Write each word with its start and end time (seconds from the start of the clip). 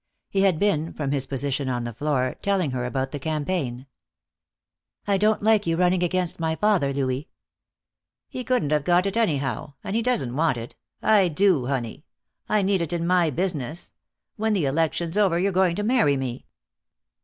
He 0.31 0.41
had 0.41 0.57
been, 0.57 0.93
from 0.93 1.11
his 1.11 1.27
position 1.27 1.69
on 1.69 1.83
the 1.83 1.93
floor, 1.93 2.35
telling 2.41 2.71
her 2.71 2.85
about 2.85 3.11
the 3.11 3.19
campaign. 3.19 3.85
"I 5.05 5.17
don't 5.19 5.43
like 5.43 5.67
your 5.67 5.77
running 5.77 6.01
against 6.01 6.39
my 6.39 6.55
father, 6.55 6.91
Louis." 6.91 7.29
"He 8.27 8.43
couldn't 8.43 8.71
have 8.71 8.83
got 8.83 9.05
it, 9.05 9.15
anyhow. 9.15 9.73
And 9.83 9.95
he 9.95 10.01
doesn't 10.01 10.35
want 10.35 10.57
it. 10.57 10.75
I 11.03 11.27
do, 11.27 11.67
honey. 11.67 12.03
I 12.49 12.63
need 12.63 12.81
it 12.81 12.93
in 12.93 13.05
my 13.05 13.29
business. 13.29 13.91
When 14.37 14.53
the 14.53 14.65
election's 14.65 15.19
over 15.19 15.37
you're 15.37 15.51
going 15.51 15.75
to 15.75 15.83
marry 15.83 16.17
me." 16.17 16.47